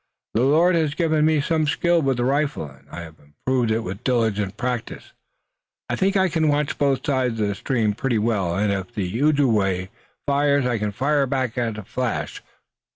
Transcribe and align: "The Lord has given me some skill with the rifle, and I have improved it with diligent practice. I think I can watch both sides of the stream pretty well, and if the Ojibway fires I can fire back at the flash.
"The 0.33 0.41
Lord 0.41 0.73
has 0.73 0.95
given 0.95 1.27
me 1.27 1.41
some 1.41 1.67
skill 1.67 2.01
with 2.01 2.17
the 2.17 2.25
rifle, 2.25 2.65
and 2.65 2.89
I 2.89 3.01
have 3.01 3.17
improved 3.19 3.69
it 3.69 3.81
with 3.83 4.03
diligent 4.03 4.57
practice. 4.57 5.13
I 5.91 5.95
think 5.95 6.17
I 6.17 6.27
can 6.27 6.47
watch 6.47 6.79
both 6.79 7.05
sides 7.05 7.39
of 7.39 7.47
the 7.47 7.53
stream 7.53 7.93
pretty 7.93 8.17
well, 8.17 8.55
and 8.55 8.71
if 8.71 8.95
the 8.95 9.21
Ojibway 9.21 9.89
fires 10.25 10.65
I 10.65 10.79
can 10.79 10.91
fire 10.91 11.27
back 11.27 11.55
at 11.55 11.75
the 11.75 11.83
flash. 11.83 12.41